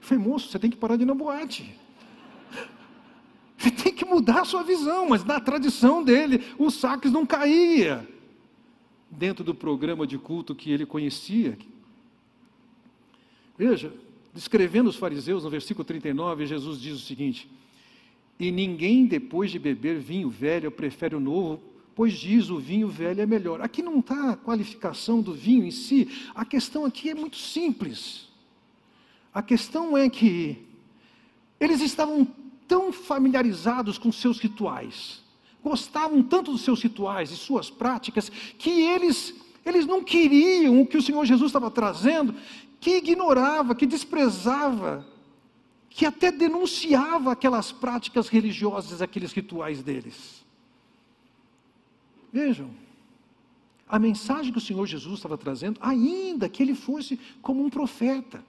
[0.00, 1.74] Falei, moço, você tem que parar de ir na boate.
[3.58, 8.08] Você tem que mudar a sua visão, mas na tradição dele, o saques não caía
[9.10, 11.58] dentro do programa de culto que ele conhecia.
[13.58, 13.92] Veja,
[14.32, 17.50] descrevendo os fariseus, no versículo 39, Jesus diz o seguinte:
[18.38, 21.60] E ninguém, depois de beber vinho velho, prefere o novo,
[21.96, 23.60] pois diz o vinho velho é melhor.
[23.60, 28.27] Aqui não está a qualificação do vinho em si, a questão aqui é muito simples.
[29.32, 30.66] A questão é que
[31.60, 32.26] eles estavam
[32.66, 35.22] tão familiarizados com seus rituais,
[35.62, 40.96] gostavam tanto dos seus rituais e suas práticas, que eles, eles não queriam o que
[40.96, 42.34] o Senhor Jesus estava trazendo,
[42.80, 45.06] que ignorava, que desprezava,
[45.88, 50.44] que até denunciava aquelas práticas religiosas, aqueles rituais deles.
[52.32, 52.70] Vejam,
[53.88, 58.44] a mensagem que o Senhor Jesus estava trazendo, ainda que ele fosse como um profeta,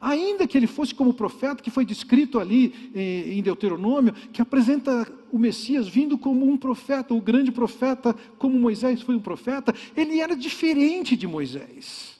[0.00, 5.06] Ainda que ele fosse como profeta, que foi descrito ali eh, em Deuteronômio, que apresenta
[5.30, 10.18] o Messias vindo como um profeta, o grande profeta, como Moisés foi um profeta, ele
[10.18, 12.18] era diferente de Moisés.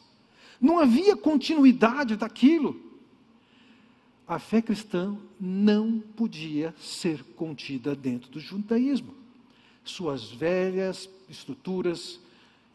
[0.60, 2.78] Não havia continuidade daquilo.
[4.28, 9.14] A fé cristã não podia ser contida dentro do judaísmo.
[9.82, 12.20] Suas velhas estruturas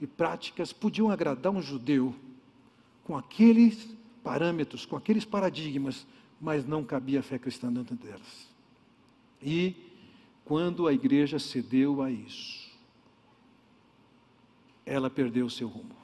[0.02, 2.14] e práticas podiam agradar um judeu
[3.04, 3.95] com aqueles
[4.26, 6.08] parâmetros, com aqueles paradigmas,
[6.42, 8.50] mas não cabia a fé cristã dentro delas.
[9.40, 9.76] E
[10.44, 12.72] quando a igreja cedeu a isso,
[14.84, 15.96] ela perdeu o seu rumo.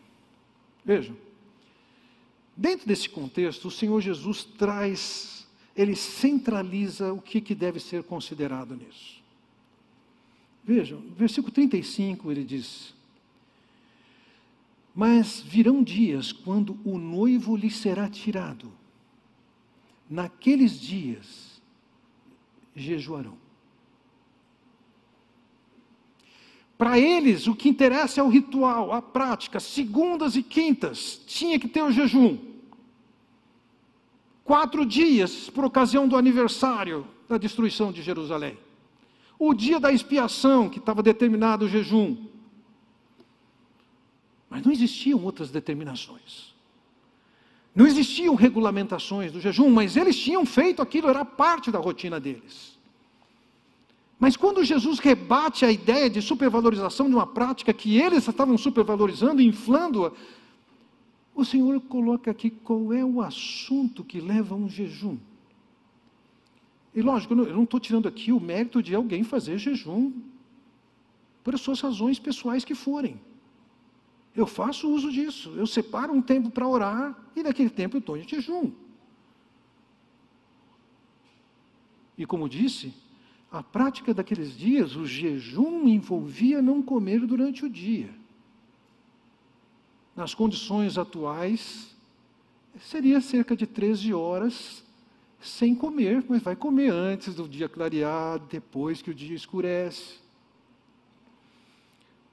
[0.86, 1.18] Vejam,
[2.56, 8.76] dentro desse contexto, o Senhor Jesus traz, ele centraliza o que, que deve ser considerado
[8.76, 9.20] nisso.
[10.64, 12.94] Vejam, versículo 35 ele diz:
[14.94, 18.72] mas virão dias quando o noivo lhe será tirado.
[20.10, 21.62] Naqueles dias
[22.76, 23.38] jejuarão.
[26.78, 29.60] Para eles, o que interessa é o ritual, a prática.
[29.60, 32.40] Segundas e quintas, tinha que ter o jejum.
[34.44, 38.58] Quatro dias por ocasião do aniversário da destruição de Jerusalém.
[39.38, 42.18] O dia da expiação, que estava determinado o jejum.
[44.52, 46.54] Mas não existiam outras determinações.
[47.74, 52.78] Não existiam regulamentações do jejum, mas eles tinham feito aquilo, era parte da rotina deles.
[54.20, 59.42] Mas quando Jesus rebate a ideia de supervalorização de uma prática que eles estavam supervalorizando,
[59.42, 60.12] inflando-a,
[61.34, 65.18] o Senhor coloca aqui qual é o assunto que leva a um jejum.
[66.94, 70.12] E lógico, eu não estou tirando aqui o mérito de alguém fazer jejum
[71.42, 73.18] por suas razões pessoais que forem.
[74.36, 75.54] Eu faço uso disso.
[75.56, 78.72] Eu separo um tempo para orar e naquele tempo eu estou em jejum.
[82.18, 82.94] E como disse,
[83.52, 88.10] a prática daqueles dias, o jejum envolvia não comer durante o dia.
[90.16, 91.96] Nas condições atuais,
[92.80, 94.84] seria cerca de 13 horas
[95.42, 100.21] sem comer, mas vai comer antes do dia clarear, depois que o dia escurece.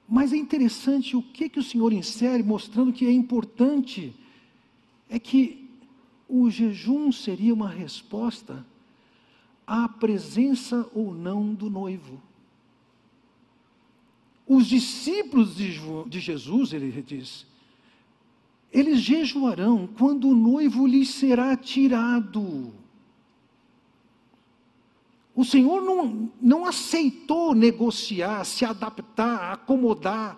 [0.09, 4.13] Mas é interessante o que, que o Senhor insere, mostrando que é importante,
[5.07, 5.69] é que
[6.27, 8.65] o jejum seria uma resposta
[9.67, 12.19] à presença ou não do noivo.
[14.47, 17.45] Os discípulos de Jesus, ele diz,
[18.71, 22.73] eles jejuarão quando o noivo lhes será tirado.
[25.39, 30.37] O Senhor não, não aceitou negociar, se adaptar, acomodar.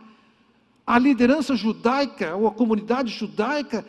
[0.86, 3.84] A liderança judaica, ou a comunidade judaica,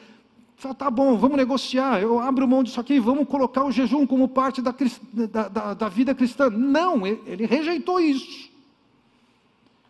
[0.57, 4.27] fala, tá bom, vamos negociar, eu abro mão disso aqui, vamos colocar o jejum como
[4.27, 4.75] parte da,
[5.13, 6.49] da, da, da vida cristã.
[6.49, 8.51] Não, ele, ele rejeitou isso.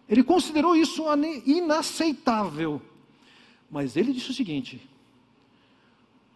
[0.08, 1.04] Ele considerou isso
[1.46, 2.82] inaceitável.
[3.70, 4.82] Mas ele disse o seguinte: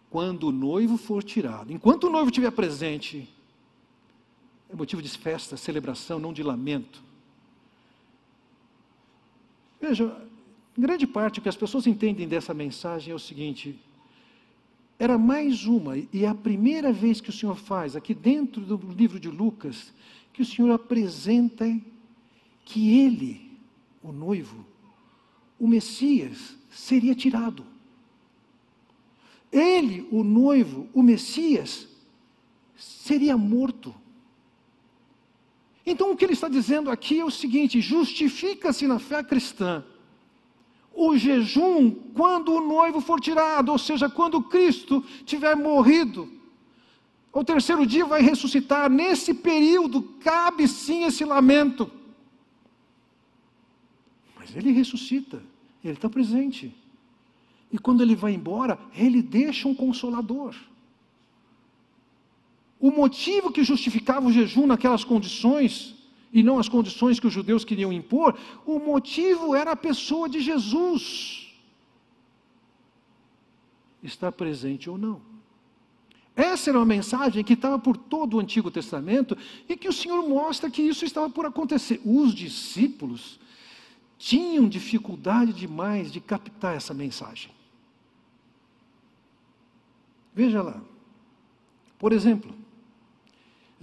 [0.09, 3.29] quando o noivo for tirado, enquanto o noivo estiver presente,
[4.69, 7.03] é motivo de festa, celebração, não de lamento.
[9.79, 10.15] Veja,
[10.77, 13.79] grande parte que as pessoas entendem dessa mensagem é o seguinte:
[14.99, 18.77] era mais uma, e é a primeira vez que o Senhor faz, aqui dentro do
[18.91, 19.93] livro de Lucas,
[20.33, 21.65] que o Senhor apresenta
[22.65, 23.49] que ele,
[24.03, 24.65] o noivo,
[25.59, 27.63] o Messias, seria tirado.
[29.51, 31.87] Ele, o noivo, o Messias,
[32.75, 33.95] seria morto.
[35.89, 39.85] Então, o que ele está dizendo aqui é o seguinte: justifica-se na fé cristã
[40.93, 46.29] o jejum quando o noivo for tirado, ou seja, quando Cristo tiver morrido.
[47.31, 48.89] O terceiro dia vai ressuscitar.
[48.89, 51.89] Nesse período, cabe sim esse lamento.
[54.35, 55.41] Mas ele ressuscita,
[55.83, 56.75] ele está presente.
[57.71, 60.53] E quando ele vai embora, ele deixa um consolador.
[62.79, 65.95] O motivo que justificava o jejum naquelas condições,
[66.31, 70.39] e não as condições que os judeus queriam impor, o motivo era a pessoa de
[70.39, 71.55] Jesus.
[74.03, 75.21] Está presente ou não.
[76.35, 79.35] Essa era uma mensagem que estava por todo o Antigo Testamento
[79.67, 81.99] e que o Senhor mostra que isso estava por acontecer.
[82.05, 83.39] Os discípulos
[84.19, 87.49] tinham dificuldade demais de captar essa mensagem.
[90.35, 90.79] Veja lá.
[91.97, 92.53] Por exemplo,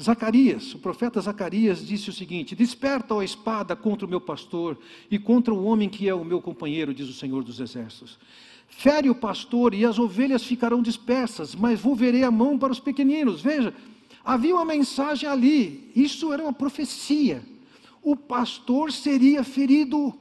[0.00, 4.76] Zacarias, o profeta Zacarias disse o seguinte: Desperta, ó espada, contra o meu pastor
[5.08, 8.18] e contra o homem que é o meu companheiro, diz o Senhor dos Exércitos.
[8.66, 13.40] Fere o pastor e as ovelhas ficarão dispersas, mas volverei a mão para os pequeninos.
[13.40, 13.72] Veja,
[14.24, 17.44] havia uma mensagem ali, isso era uma profecia.
[18.02, 20.12] O pastor seria ferido.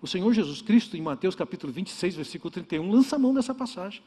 [0.00, 4.02] O Senhor Jesus Cristo, em Mateus capítulo 26, versículo 31, lança a mão dessa passagem.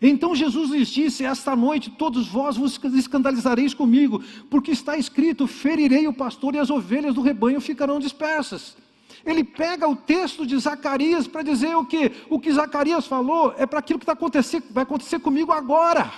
[0.00, 6.06] Então Jesus lhes disse: Esta noite todos vós vos escandalizareis comigo, porque está escrito: Ferirei
[6.06, 8.76] o pastor e as ovelhas do rebanho ficarão dispersas.
[9.24, 12.12] Ele pega o texto de Zacarias para dizer o que?
[12.30, 16.10] O que Zacarias falou é para aquilo que está acontecendo, vai acontecer comigo agora.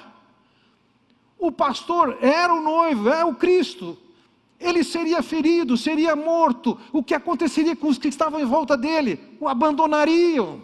[1.39, 3.97] O pastor era o noivo, é o Cristo.
[4.61, 6.79] Ele seria ferido, seria morto.
[6.93, 9.19] O que aconteceria com os que estavam em volta dele?
[9.41, 10.61] O abandonariam.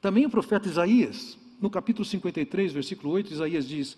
[0.00, 3.96] Também o profeta Isaías, no capítulo 53, versículo 8, Isaías diz: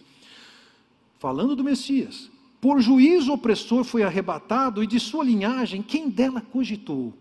[1.19, 2.31] falando do Messias,
[2.61, 7.13] por juízo opressor foi arrebatado, e de sua linhagem quem dela cogitou?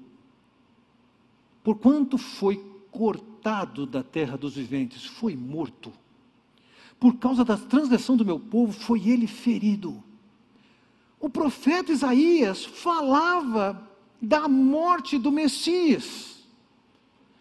[1.63, 5.91] Porquanto foi cortado da terra dos viventes, foi morto.
[6.99, 10.03] por causa da transgressão do meu povo, foi ele ferido.
[11.19, 13.88] O profeta Isaías falava
[14.21, 16.38] da morte do Messias.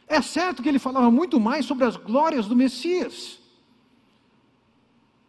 [0.08, 3.38] É certo que ele falava muito mais sobre as glórias do Messias.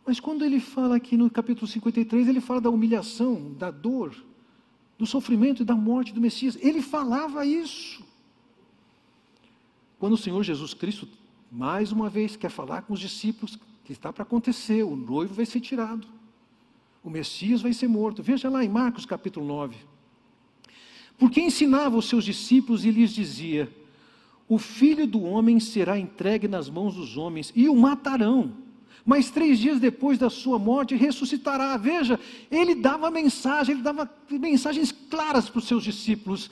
[0.05, 4.15] Mas quando ele fala aqui no capítulo 53, ele fala da humilhação, da dor,
[4.97, 6.57] do sofrimento e da morte do Messias.
[6.61, 8.03] Ele falava isso.
[9.99, 11.07] Quando o Senhor Jesus Cristo,
[11.51, 15.45] mais uma vez, quer falar com os discípulos que está para acontecer, o noivo vai
[15.45, 16.07] ser tirado,
[17.03, 18.23] o Messias vai ser morto.
[18.23, 19.75] Veja lá em Marcos capítulo 9.
[21.17, 23.69] Porque ensinava os seus discípulos e lhes dizia:
[24.50, 28.52] O filho do homem será entregue nas mãos dos homens e o matarão.
[29.06, 31.78] Mas três dias depois da sua morte ressuscitará.
[31.78, 32.20] Veja,
[32.50, 36.50] ele dava mensagem, ele dava mensagens claras para os seus discípulos.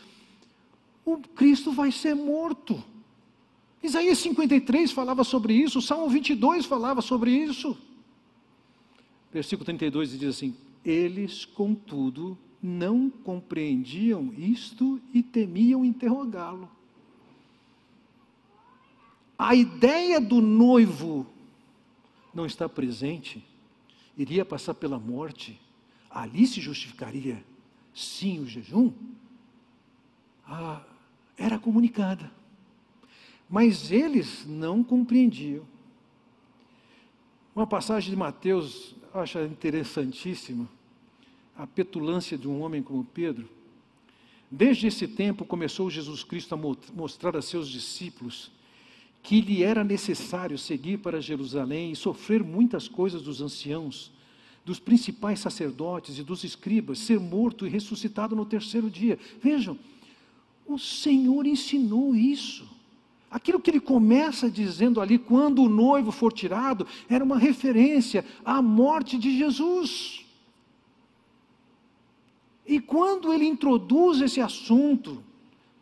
[1.04, 2.84] O Cristo vai ser morto.
[3.82, 7.76] Isaías 53 falava sobre isso, Salmo 22 falava sobre isso.
[9.34, 16.77] Versículo 32 diz assim: Eles, contudo, não compreendiam isto e temiam interrogá-lo.
[19.38, 21.28] A ideia do noivo
[22.34, 23.46] não está presente,
[24.18, 25.60] iria passar pela morte,
[26.10, 27.44] ali se justificaria
[27.94, 28.92] sim o jejum,
[30.48, 30.82] ah,
[31.38, 32.32] era comunicada.
[33.50, 35.66] Mas eles não compreendiam.
[37.56, 40.68] Uma passagem de Mateus, eu acho interessantíssima,
[41.56, 43.50] a petulância de um homem como Pedro.
[44.50, 48.52] Desde esse tempo começou Jesus Cristo a mostrar a seus discípulos
[49.28, 54.10] que lhe era necessário seguir para Jerusalém e sofrer muitas coisas dos anciãos,
[54.64, 59.20] dos principais sacerdotes e dos escribas, ser morto e ressuscitado no terceiro dia.
[59.44, 59.78] Vejam,
[60.66, 62.70] o Senhor ensinou isso.
[63.30, 68.62] Aquilo que ele começa dizendo ali, quando o noivo for tirado, era uma referência à
[68.62, 70.26] morte de Jesus.
[72.66, 75.22] E quando ele introduz esse assunto,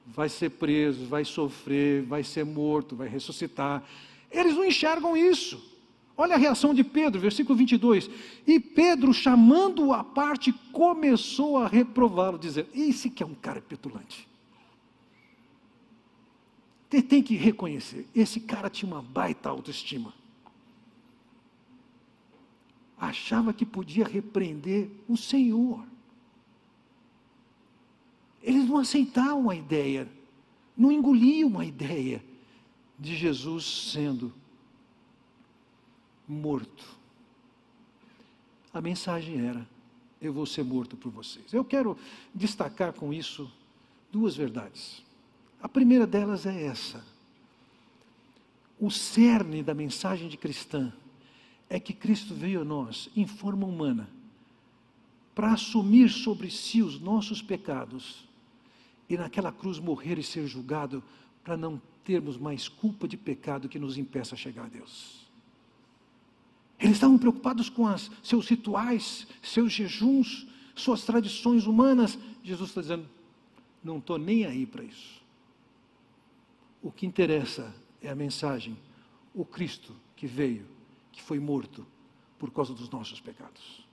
[0.05, 3.83] vai ser preso, vai sofrer, vai ser morto, vai ressuscitar,
[4.31, 5.73] eles não enxergam isso.
[6.17, 8.09] Olha a reação de Pedro, versículo 22.
[8.47, 14.27] E Pedro, chamando-o à parte, começou a reprová-lo, dizendo: Esse que é um cara petulante.
[16.89, 20.13] Você tem que reconhecer, esse cara tinha uma baita autoestima.
[22.97, 25.83] Achava que podia repreender o Senhor.
[28.45, 30.07] Eles não aceitavam a ideia,
[30.77, 32.23] não engoliam a ideia
[32.97, 34.31] de Jesus sendo
[36.27, 36.85] morto.
[38.71, 39.67] A mensagem era:
[40.21, 41.51] eu vou ser morto por vocês.
[41.51, 41.97] Eu quero
[42.35, 43.51] destacar com isso
[44.11, 45.03] duas verdades.
[45.59, 47.03] A primeira delas é essa.
[48.79, 50.93] O cerne da mensagem de cristã
[51.67, 54.07] é que Cristo veio a nós em forma humana
[55.33, 58.23] para assumir sobre si os nossos pecados
[59.09, 61.03] e naquela cruz morrer e ser julgado
[61.43, 65.25] para não termos mais culpa de pecado que nos impeça a chegar a Deus.
[66.79, 72.17] Eles estavam preocupados com as, seus rituais, seus jejuns, suas tradições humanas.
[72.43, 73.07] Jesus está dizendo:
[73.83, 75.23] não estou nem aí para isso.
[76.81, 78.77] O que interessa é a mensagem,
[79.33, 80.65] o Cristo que veio,
[81.11, 81.85] que foi morto
[82.37, 83.85] por causa dos nossos pecados.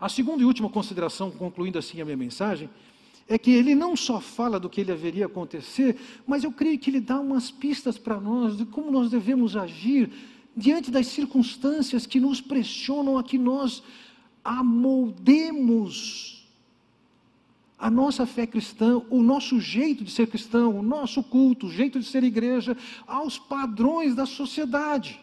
[0.00, 2.70] A segunda e última consideração, concluindo assim a minha mensagem,
[3.28, 6.88] é que ele não só fala do que ele haveria acontecer, mas eu creio que
[6.88, 10.10] ele dá umas pistas para nós de como nós devemos agir
[10.56, 13.82] diante das circunstâncias que nos pressionam a que nós
[14.42, 16.38] amoldemos
[17.78, 22.00] a nossa fé cristã, o nosso jeito de ser cristão, o nosso culto, o jeito
[22.00, 22.76] de ser igreja,
[23.06, 25.22] aos padrões da sociedade.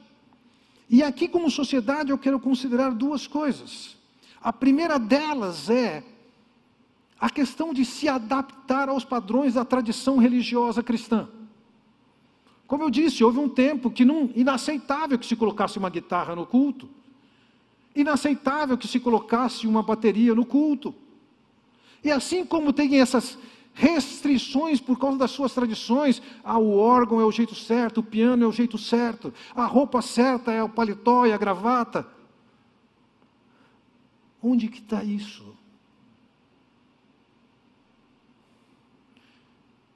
[0.89, 3.97] E aqui, como sociedade, eu quero considerar duas coisas.
[4.39, 6.03] A primeira delas é
[7.19, 11.27] a questão de se adaptar aos padrões da tradição religiosa cristã.
[12.67, 16.45] Como eu disse, houve um tempo que não inaceitável que se colocasse uma guitarra no
[16.45, 16.89] culto,
[17.95, 20.93] inaceitável que se colocasse uma bateria no culto.
[22.03, 23.37] E assim como tem essas
[23.73, 28.43] restrições por causa das suas tradições, ah, o órgão é o jeito certo, o piano
[28.43, 32.07] é o jeito certo, a roupa certa é o paletó e a gravata.
[34.41, 35.54] Onde que está isso?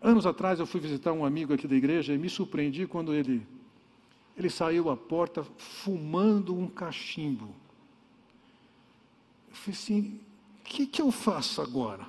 [0.02, 3.46] Anos atrás eu fui visitar um amigo aqui da igreja e me surpreendi quando ele,
[4.38, 7.54] ele saiu à porta fumando um cachimbo.
[9.50, 10.20] Eu falei assim,
[10.70, 12.06] que, que eu faço agora?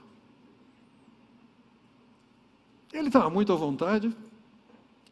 [2.93, 4.15] Ele estava muito à vontade,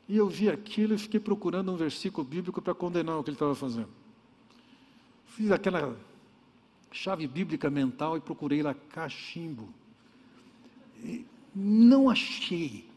[0.06, 3.36] e eu vi aquilo e fiquei procurando um versículo bíblico para condenar o que ele
[3.36, 3.88] estava fazendo.
[5.26, 5.96] Fiz aquela
[6.90, 9.68] chave bíblica mental e procurei lá cachimbo.
[11.02, 11.24] E
[11.60, 12.88] não achei.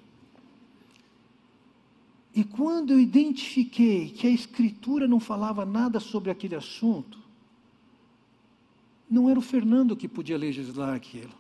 [2.34, 7.20] E quando eu identifiquei que a Escritura não falava nada sobre aquele assunto,
[9.10, 11.34] não era o Fernando que podia legislar aquilo.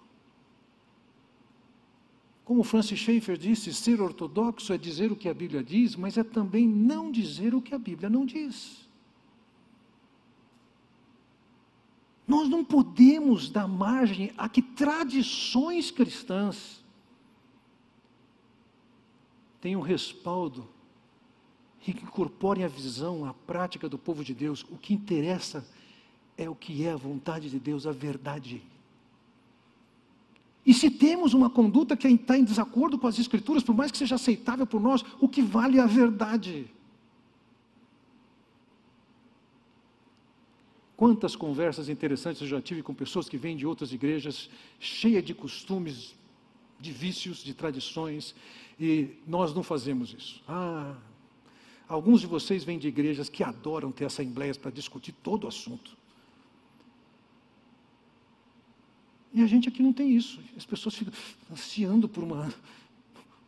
[2.44, 6.24] Como Francis Schaeffer disse, ser ortodoxo é dizer o que a Bíblia diz, mas é
[6.24, 8.90] também não dizer o que a Bíblia não diz.
[12.28, 16.81] Nós não podemos dar margem a que tradições cristãs
[19.62, 20.68] tenham respaldo
[21.88, 24.64] e que incorporem a visão, a prática do povo de Deus.
[24.70, 25.66] O que interessa
[26.38, 28.62] é o que é a vontade de Deus, a verdade.
[30.66, 33.98] E se temos uma conduta que está em desacordo com as Escrituras, por mais que
[33.98, 36.68] seja aceitável por nós, o que vale é a verdade.
[40.96, 45.34] Quantas conversas interessantes eu já tive com pessoas que vêm de outras igrejas, cheias de
[45.34, 46.14] costumes,
[46.80, 48.36] de vícios, de tradições,
[48.82, 50.42] e nós não fazemos isso.
[50.48, 50.96] Ah,
[51.88, 55.96] alguns de vocês vêm de igrejas que adoram ter assembleias para discutir todo o assunto.
[59.32, 60.42] E a gente aqui não tem isso.
[60.58, 61.14] As pessoas ficam
[61.52, 62.52] ansiando por uma,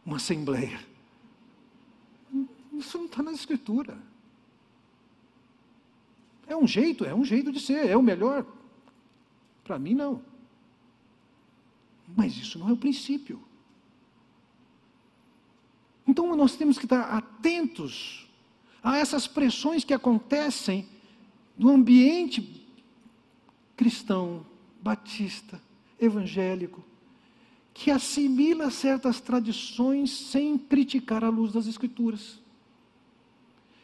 [0.06, 0.80] uma assembleia.
[2.72, 3.98] Isso não está na escritura.
[6.46, 8.46] É um jeito, é um jeito de ser, é o melhor.
[9.64, 10.22] Para mim, não.
[12.16, 13.42] Mas isso não é o princípio.
[16.08, 18.28] Então nós temos que estar atentos
[18.84, 20.86] a essas pressões que acontecem
[21.58, 22.68] no ambiente
[23.76, 24.45] cristão,
[24.82, 25.62] batista,
[25.99, 26.84] evangélico,
[27.74, 32.39] que assimila certas tradições sem criticar a luz das Escrituras.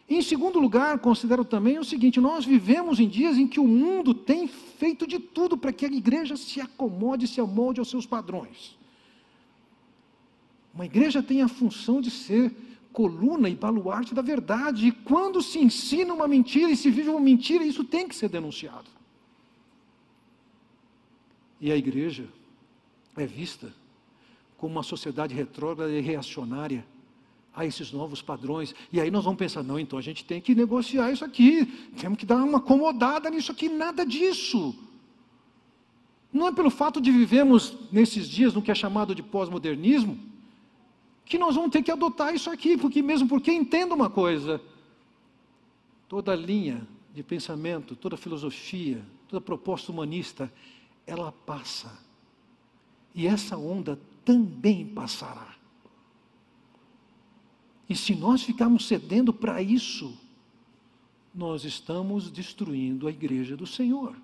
[0.07, 4.13] Em segundo lugar, considero também o seguinte: nós vivemos em dias em que o mundo
[4.13, 8.78] tem feito de tudo para que a igreja se acomode, se amolde aos seus padrões.
[10.79, 12.55] Uma igreja tem a função de ser
[12.93, 17.19] coluna e baluarte da verdade, e quando se ensina uma mentira e se vive uma
[17.19, 18.89] mentira, isso tem que ser denunciado.
[21.59, 22.29] E a igreja
[23.17, 23.73] é vista
[24.57, 26.85] como uma sociedade retrógrada e reacionária
[27.53, 28.73] a esses novos padrões.
[28.89, 31.65] E aí nós vamos pensar: não, então a gente tem que negociar isso aqui,
[31.99, 34.73] temos que dar uma acomodada nisso aqui, nada disso.
[36.31, 40.29] Não é pelo fato de vivemos nesses dias no que é chamado de pós-modernismo
[41.29, 44.59] que nós vamos ter que adotar isso aqui, porque mesmo porque entenda uma coisa,
[46.07, 50.51] toda linha de pensamento, toda filosofia, toda proposta humanista
[51.05, 51.99] ela passa.
[53.13, 55.55] E essa onda também passará.
[57.87, 60.17] E se nós ficarmos cedendo para isso,
[61.33, 64.15] nós estamos destruindo a igreja do Senhor.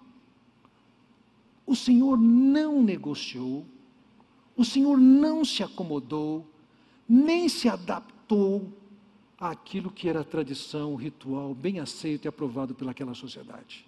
[1.68, 3.64] O Senhor não negociou,
[4.58, 6.48] o Senhor não se acomodou,
[7.08, 8.72] nem se adaptou
[9.40, 13.86] àquilo que era tradição, ritual, bem aceito e aprovado pelaquela sociedade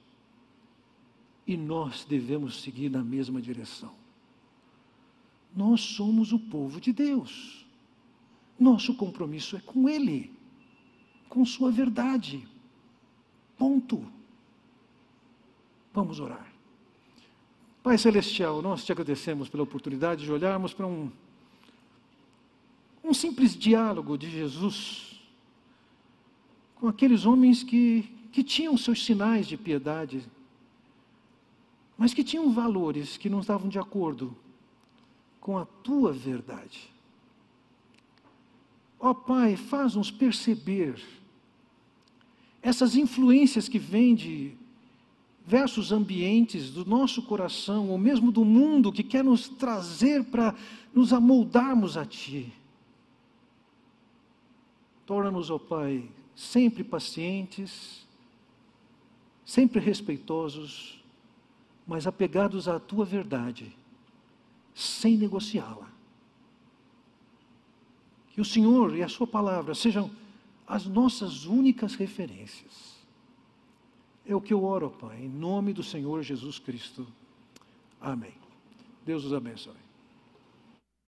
[1.47, 3.95] e nós devemos seguir na mesma direção.
[5.55, 7.65] Nós somos o povo de Deus.
[8.59, 10.29] Nosso compromisso é com Ele,
[11.29, 12.45] com Sua verdade.
[13.57, 14.05] Ponto.
[15.93, 16.51] Vamos orar.
[17.81, 21.09] Pai Celestial, nós te agradecemos pela oportunidade de olharmos para um,
[23.07, 25.21] um simples diálogo de Jesus
[26.75, 30.23] com aqueles homens que, que tinham seus sinais de piedade,
[31.97, 34.35] mas que tinham valores que não estavam de acordo
[35.39, 36.89] com a tua verdade.
[38.99, 41.01] Ó oh, Pai, faz-nos perceber
[42.61, 44.53] essas influências que vêm de
[45.45, 50.53] versos ambientes do nosso coração, ou mesmo do mundo, que quer nos trazer para
[50.93, 52.53] nos amoldarmos a Ti.
[55.07, 58.05] Torna-nos, ó Pai, sempre pacientes,
[59.45, 61.01] sempre respeitosos,
[61.87, 63.73] mas apegados à tua verdade,
[64.75, 65.89] sem negociá-la.
[68.31, 70.11] Que o Senhor e a Sua palavra sejam
[70.67, 72.97] as nossas únicas referências.
[74.25, 77.07] É o que eu oro, Pai, em nome do Senhor Jesus Cristo.
[78.01, 78.33] Amém.
[79.05, 79.86] Deus os abençoe.